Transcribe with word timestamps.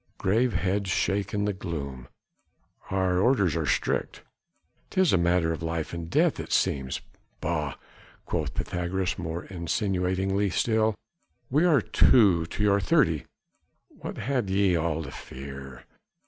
Grave 0.17 0.53
heads 0.53 0.89
shake 0.89 1.31
in 1.31 1.45
the 1.45 1.53
gloom. 1.53 2.07
"Our 2.89 3.19
orders 3.19 3.55
are 3.55 3.67
strict...." 3.67 4.23
"'Tis 4.89 5.13
a 5.13 5.17
matter 5.19 5.51
of 5.53 5.61
life 5.61 5.93
and 5.93 6.09
death 6.09 6.39
it 6.39 6.51
seems...." 6.51 7.01
"Bah!" 7.39 7.75
quoth 8.25 8.55
Pythagoras 8.55 9.19
more 9.19 9.45
insinuatingly 9.45 10.49
still, 10.49 10.95
"we 11.51 11.65
are 11.65 11.81
two 11.81 12.47
to 12.47 12.63
your 12.63 12.79
thirty! 12.79 13.25
What 13.89 14.17
have 14.17 14.49
ye 14.49 14.75
all 14.75 15.03
to 15.03 15.11
fear?" 15.11 15.83